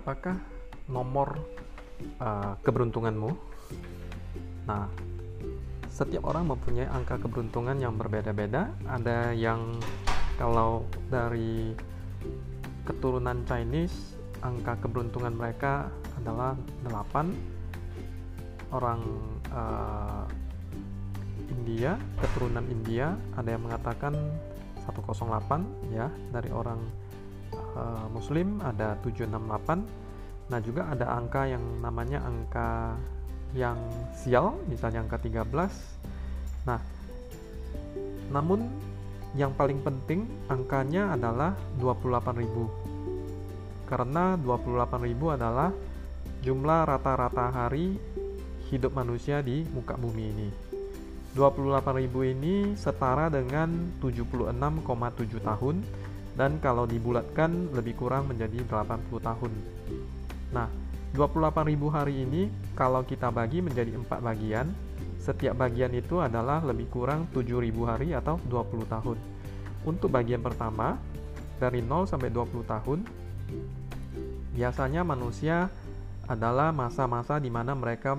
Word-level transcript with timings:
berapakah 0.00 0.40
nomor 0.88 1.36
uh, 2.24 2.56
keberuntunganmu? 2.64 3.36
Nah, 4.64 4.88
setiap 5.92 6.24
orang 6.24 6.48
mempunyai 6.48 6.88
angka 6.88 7.20
keberuntungan 7.20 7.76
yang 7.76 8.00
berbeda-beda. 8.00 8.72
Ada 8.88 9.36
yang 9.36 9.76
kalau 10.40 10.88
dari 11.12 11.76
keturunan 12.88 13.44
Chinese, 13.44 14.16
angka 14.40 14.80
keberuntungan 14.80 15.36
mereka 15.36 15.92
adalah 16.16 16.56
8. 16.88 18.72
Orang 18.72 19.04
uh, 19.52 20.24
India, 21.52 22.00
keturunan 22.24 22.64
India, 22.72 23.20
ada 23.36 23.52
yang 23.52 23.68
mengatakan 23.68 24.16
108 24.88 25.92
ya, 25.92 26.08
dari 26.32 26.48
orang 26.56 26.80
uh, 27.54 28.06
muslim 28.12 28.60
ada 28.62 28.96
768. 29.02 29.84
Nah, 30.50 30.60
juga 30.62 30.90
ada 30.90 31.06
angka 31.14 31.46
yang 31.46 31.62
namanya 31.78 32.22
angka 32.26 32.98
yang 33.54 33.78
sial, 34.14 34.54
misalnya 34.66 35.00
angka 35.06 35.18
13. 35.22 35.46
Nah, 36.66 36.80
namun 38.30 38.70
yang 39.38 39.54
paling 39.54 39.78
penting 39.82 40.26
angkanya 40.50 41.14
adalah 41.14 41.54
28.000. 41.78 43.86
Karena 43.86 44.34
28.000 44.38 45.36
adalah 45.38 45.70
jumlah 46.42 46.80
rata-rata 46.86 47.50
hari 47.50 47.98
hidup 48.70 48.94
manusia 48.94 49.42
di 49.42 49.66
muka 49.70 49.94
bumi 49.98 50.24
ini. 50.30 50.50
28.000 51.34 52.34
ini 52.34 52.74
setara 52.74 53.30
dengan 53.30 53.70
76,7 54.02 55.46
tahun 55.46 55.76
dan 56.40 56.56
kalau 56.64 56.88
dibulatkan 56.88 57.68
lebih 57.76 58.00
kurang 58.00 58.32
menjadi 58.32 58.64
80 58.64 59.20
tahun. 59.20 59.52
Nah, 60.56 60.72
28.000 61.12 61.68
hari 61.92 62.24
ini 62.24 62.48
kalau 62.72 63.04
kita 63.04 63.28
bagi 63.28 63.60
menjadi 63.60 63.92
empat 63.92 64.24
bagian, 64.24 64.72
setiap 65.20 65.60
bagian 65.60 65.92
itu 65.92 66.16
adalah 66.16 66.64
lebih 66.64 66.88
kurang 66.88 67.28
7.000 67.36 67.60
hari 67.84 68.16
atau 68.16 68.40
20 68.48 68.88
tahun. 68.88 69.20
Untuk 69.84 70.08
bagian 70.08 70.40
pertama, 70.40 70.96
dari 71.60 71.84
0 71.84 72.08
sampai 72.08 72.32
20 72.32 72.64
tahun, 72.64 73.04
biasanya 74.56 75.04
manusia 75.04 75.68
adalah 76.24 76.72
masa-masa 76.72 77.36
di 77.36 77.52
mana 77.52 77.76
mereka 77.76 78.16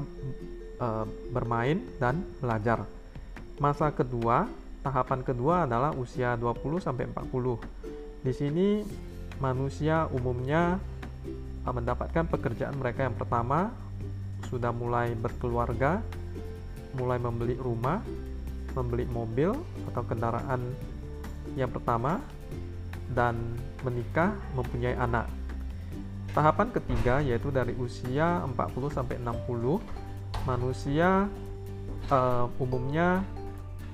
e, 0.77 0.87
bermain 1.33 1.81
dan 1.97 2.21
belajar. 2.37 2.85
Masa 3.57 3.89
kedua, 3.89 4.45
tahapan 4.85 5.25
kedua 5.25 5.65
adalah 5.65 5.89
usia 5.97 6.37
20 6.37 6.85
sampai 6.85 7.09
40. 7.09 8.00
Di 8.21 8.29
sini 8.37 8.85
manusia 9.41 10.05
umumnya 10.13 10.77
mendapatkan 11.65 12.29
pekerjaan 12.29 12.77
mereka 12.77 13.09
yang 13.09 13.17
pertama 13.17 13.73
sudah 14.45 14.69
mulai 14.69 15.17
berkeluarga, 15.17 16.05
mulai 16.93 17.17
membeli 17.17 17.57
rumah, 17.57 18.01
membeli 18.77 19.09
mobil 19.09 19.57
atau 19.89 20.01
kendaraan 20.05 20.61
yang 21.57 21.73
pertama 21.73 22.21
dan 23.09 23.57
menikah, 23.81 24.37
mempunyai 24.53 24.93
anak. 25.01 25.25
Tahapan 26.31 26.69
ketiga 26.71 27.19
yaitu 27.25 27.49
dari 27.49 27.73
usia 27.75 28.45
40 28.45 28.53
sampai 28.93 29.17
60 29.17 29.81
manusia 30.47 31.27
uh, 32.07 32.45
umumnya 32.61 33.25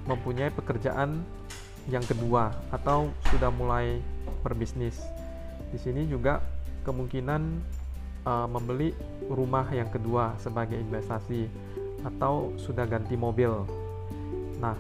mempunyai 0.06 0.54
pekerjaan 0.54 1.24
yang 1.88 2.04
kedua 2.04 2.52
atau 2.70 3.10
sudah 3.32 3.50
mulai 3.50 3.98
berbisnis. 4.44 5.00
Di 5.72 5.80
sini 5.80 6.08
juga 6.08 6.40
kemungkinan 6.88 7.42
uh, 8.24 8.48
membeli 8.48 8.96
rumah 9.28 9.68
yang 9.72 9.92
kedua 9.92 10.36
sebagai 10.40 10.80
investasi 10.80 11.48
atau 12.04 12.56
sudah 12.56 12.88
ganti 12.88 13.16
mobil. 13.20 13.52
Nah, 14.60 14.78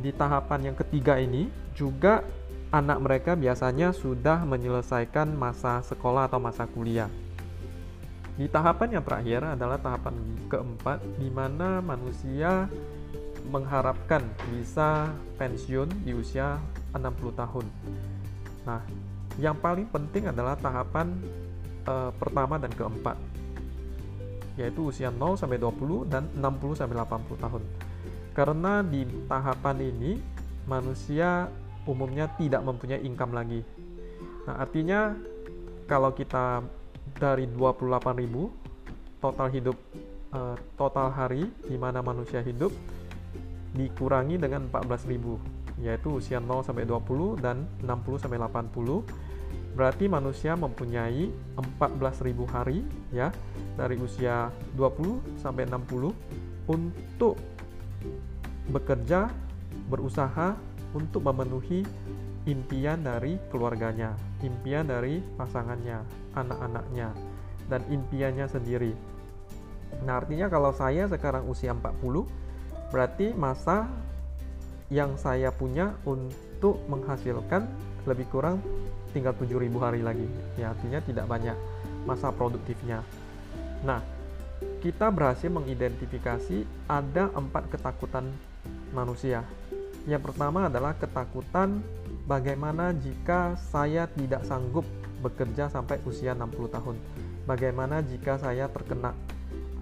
di 0.00 0.10
tahapan 0.10 0.72
yang 0.72 0.76
ketiga 0.76 1.20
ini 1.20 1.46
juga 1.76 2.24
anak 2.72 2.98
mereka 3.04 3.32
biasanya 3.36 3.92
sudah 3.92 4.42
menyelesaikan 4.48 5.28
masa 5.36 5.84
sekolah 5.84 6.26
atau 6.26 6.40
masa 6.40 6.64
kuliah. 6.64 7.08
Di 8.32 8.48
tahapan 8.48 8.96
yang 8.96 9.04
terakhir 9.04 9.44
adalah 9.44 9.76
tahapan 9.76 10.16
keempat 10.48 11.04
di 11.20 11.28
mana 11.28 11.84
manusia 11.84 12.64
mengharapkan 13.52 14.24
bisa 14.48 15.12
pensiun 15.36 15.92
di 16.00 16.16
usia 16.16 16.56
60 16.96 17.12
tahun. 17.36 17.66
Nah, 18.62 18.80
yang 19.40 19.56
paling 19.58 19.88
penting 19.88 20.28
adalah 20.30 20.54
tahapan 20.58 21.18
uh, 21.88 22.10
pertama 22.14 22.60
dan 22.60 22.70
keempat, 22.72 23.16
yaitu 24.60 24.92
usia 24.92 25.08
0 25.08 25.38
sampai 25.38 25.58
20 25.58 26.10
dan 26.12 26.28
60 26.36 26.78
sampai 26.78 26.96
80 27.00 27.44
tahun. 27.44 27.62
Karena 28.32 28.80
di 28.80 29.04
tahapan 29.28 29.76
ini 29.80 30.12
manusia 30.64 31.50
umumnya 31.84 32.30
tidak 32.38 32.62
mempunyai 32.62 33.02
income 33.02 33.34
lagi. 33.34 33.60
Nah, 34.46 34.62
artinya 34.62 35.14
kalau 35.90 36.14
kita 36.14 36.62
dari 37.18 37.44
28.000 37.50 39.22
total 39.22 39.48
hidup 39.50 39.76
uh, 40.34 40.56
total 40.74 41.12
hari 41.12 41.46
di 41.66 41.76
mana 41.78 42.02
manusia 42.02 42.42
hidup 42.42 42.72
dikurangi 43.72 44.36
dengan 44.36 44.68
14.000 44.68 45.80
yaitu 45.80 46.20
usia 46.20 46.38
0 46.38 46.62
sampai 46.62 46.84
20 46.84 47.40
dan 47.40 47.64
60 47.80 48.22
sampai 48.22 48.38
80 48.38 49.72
berarti 49.72 50.04
manusia 50.04 50.52
mempunyai 50.52 51.32
14.000 51.56 52.52
hari 52.52 52.84
ya 53.08 53.32
dari 53.74 53.96
usia 53.96 54.52
20 54.76 55.40
sampai 55.40 55.64
60 55.64 56.68
untuk 56.68 57.40
bekerja 58.68 59.32
berusaha 59.88 60.54
untuk 60.92 61.24
memenuhi 61.24 61.82
impian 62.44 63.00
dari 63.00 63.38
keluarganya, 63.48 64.12
impian 64.42 64.86
dari 64.86 65.22
pasangannya, 65.38 66.02
anak-anaknya, 66.34 67.14
dan 67.70 67.80
impiannya 67.88 68.46
sendiri. 68.50 68.92
Nah, 70.02 70.18
artinya 70.18 70.50
kalau 70.50 70.74
saya 70.74 71.06
sekarang 71.06 71.46
usia 71.46 71.70
40, 71.70 72.26
berarti 72.92 73.32
masa 73.32 73.88
yang 74.92 75.16
saya 75.16 75.48
punya 75.48 75.96
untuk 76.04 76.76
menghasilkan 76.92 77.64
lebih 78.04 78.28
kurang 78.28 78.60
tinggal 79.16 79.32
7000 79.32 79.72
hari 79.80 80.04
lagi. 80.04 80.28
Ya 80.60 80.76
artinya 80.76 81.00
tidak 81.00 81.24
banyak 81.24 81.56
masa 82.04 82.28
produktifnya. 82.28 83.00
Nah 83.82 84.04
kita 84.84 85.08
berhasil 85.08 85.48
mengidentifikasi 85.48 86.68
ada 86.86 87.32
empat 87.32 87.72
ketakutan 87.72 88.28
manusia. 88.92 89.42
Yang 90.04 90.30
pertama 90.30 90.66
adalah 90.66 90.92
ketakutan 90.98 91.80
bagaimana 92.28 92.92
jika 92.92 93.54
saya 93.70 94.10
tidak 94.10 94.44
sanggup 94.44 94.84
bekerja 95.22 95.70
sampai 95.70 96.02
usia 96.04 96.34
60 96.34 96.74
tahun. 96.74 96.96
Bagaimana 97.46 98.02
jika 98.02 98.38
saya 98.38 98.66
terkena 98.70 99.14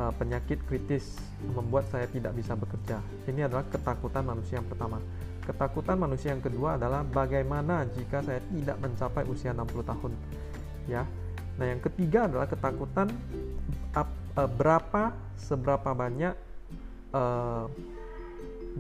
uh, 0.01 0.13
penyakit 0.17 0.65
kritis 0.65 1.21
membuat 1.53 1.85
saya 1.93 2.09
tidak 2.09 2.33
bisa 2.33 2.57
bekerja. 2.57 3.05
Ini 3.29 3.47
adalah 3.47 3.69
ketakutan 3.69 4.25
manusia 4.25 4.57
yang 4.57 4.69
pertama. 4.69 4.99
Ketakutan 5.45 5.97
manusia 6.01 6.33
yang 6.33 6.41
kedua 6.41 6.81
adalah 6.81 7.05
bagaimana 7.05 7.85
jika 7.93 8.25
saya 8.25 8.41
tidak 8.49 8.77
mencapai 8.81 9.25
usia 9.29 9.53
60 9.53 9.85
tahun. 9.85 10.13
Ya. 10.89 11.05
Nah, 11.61 11.67
yang 11.69 11.81
ketiga 11.85 12.25
adalah 12.25 12.49
ketakutan 12.49 13.13
uh, 13.93 14.09
uh, 14.41 14.49
berapa 14.49 15.13
seberapa 15.37 15.93
banyak 15.93 16.35
uh, 17.13 17.69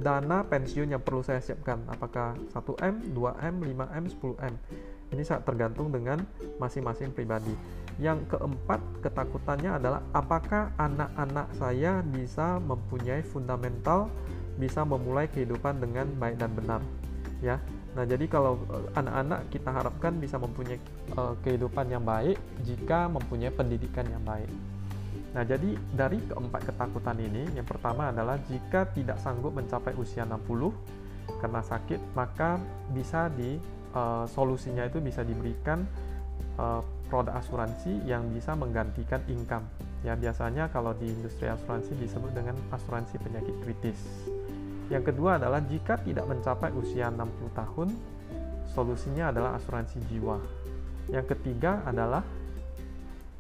dana 0.00 0.46
pensiun 0.46 0.94
yang 0.94 1.02
perlu 1.02 1.20
saya 1.20 1.42
siapkan. 1.42 1.82
Apakah 1.90 2.38
1M, 2.54 3.12
2M, 3.12 3.54
5M, 3.60 4.04
10M. 4.08 4.54
Ini 5.10 5.22
sangat 5.26 5.42
tergantung 5.42 5.90
dengan 5.90 6.22
masing-masing 6.62 7.10
pribadi. 7.10 7.52
Yang 8.00 8.32
keempat, 8.32 8.80
ketakutannya 9.04 9.76
adalah 9.76 10.00
apakah 10.16 10.72
anak-anak 10.80 11.52
saya 11.60 12.00
bisa 12.00 12.56
mempunyai 12.56 13.20
fundamental, 13.20 14.08
bisa 14.56 14.88
memulai 14.88 15.28
kehidupan 15.28 15.84
dengan 15.84 16.08
baik 16.16 16.40
dan 16.40 16.50
benar, 16.56 16.80
ya. 17.44 17.60
Nah, 17.92 18.08
jadi 18.08 18.24
kalau 18.30 18.56
eh, 18.72 18.86
anak-anak 18.96 19.52
kita 19.52 19.70
harapkan 19.70 20.16
bisa 20.16 20.38
mempunyai 20.38 20.78
uh, 21.18 21.34
kehidupan 21.42 21.90
yang 21.90 22.06
baik 22.06 22.38
jika 22.62 23.10
mempunyai 23.10 23.50
pendidikan 23.50 24.06
yang 24.06 24.22
baik. 24.22 24.48
Nah, 25.30 25.42
jadi 25.46 25.74
dari 25.94 26.18
keempat 26.22 26.70
ketakutan 26.70 27.18
ini, 27.18 27.46
yang 27.54 27.66
pertama 27.66 28.10
adalah 28.10 28.38
jika 28.46 28.86
tidak 28.94 29.18
sanggup 29.22 29.54
mencapai 29.54 29.94
usia 29.98 30.26
60 30.26 30.70
karena 31.38 31.60
sakit, 31.62 32.00
maka 32.14 32.58
bisa 32.90 33.30
di 33.30 33.58
uh, 33.94 34.26
solusinya 34.26 34.86
itu 34.86 34.98
bisa 35.02 35.22
diberikan 35.22 35.86
uh, 36.58 36.82
produk 37.10 37.42
asuransi 37.42 38.06
yang 38.06 38.30
bisa 38.30 38.54
menggantikan 38.54 39.20
income. 39.26 39.66
Ya, 40.06 40.14
biasanya 40.14 40.70
kalau 40.70 40.94
di 40.94 41.10
industri 41.10 41.50
asuransi 41.50 41.98
disebut 41.98 42.30
dengan 42.32 42.54
asuransi 42.70 43.18
penyakit 43.20 43.52
kritis. 43.66 43.98
Yang 44.88 45.12
kedua 45.12 45.36
adalah 45.36 45.60
jika 45.66 45.98
tidak 46.00 46.24
mencapai 46.30 46.70
usia 46.78 47.10
60 47.10 47.26
tahun, 47.52 47.88
solusinya 48.72 49.34
adalah 49.34 49.58
asuransi 49.58 49.98
jiwa. 50.08 50.38
Yang 51.10 51.36
ketiga 51.36 51.82
adalah 51.84 52.22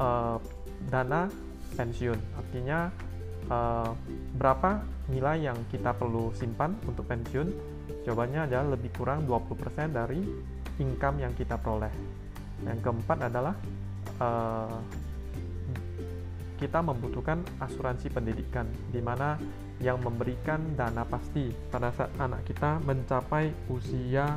uh, 0.02 0.36
dana 0.90 1.30
pensiun. 1.74 2.18
Artinya 2.38 2.90
uh, 3.50 3.90
berapa 4.34 4.82
nilai 5.10 5.50
yang 5.50 5.58
kita 5.70 5.94
perlu 5.94 6.34
simpan 6.34 6.74
untuk 6.86 7.06
pensiun? 7.06 7.48
Jawabannya 8.06 8.46
adalah 8.46 8.74
lebih 8.78 8.90
kurang 8.94 9.26
20% 9.26 9.90
dari 9.90 10.22
income 10.80 11.20
yang 11.20 11.34
kita 11.36 11.60
peroleh. 11.60 11.92
Yang 12.64 12.78
keempat 12.84 13.18
adalah 13.30 13.54
uh, 14.20 14.80
kita 16.60 16.84
membutuhkan 16.84 17.40
asuransi 17.56 18.12
pendidikan, 18.12 18.68
di 18.92 19.00
mana 19.00 19.40
yang 19.80 19.96
memberikan 20.04 20.60
dana 20.76 21.08
pasti 21.08 21.48
pada 21.72 21.88
saat 21.96 22.12
anak 22.20 22.44
kita 22.44 22.84
mencapai 22.84 23.48
usia 23.72 24.36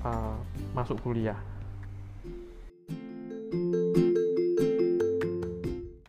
uh, 0.00 0.40
masuk 0.72 0.96
kuliah. 1.04 1.49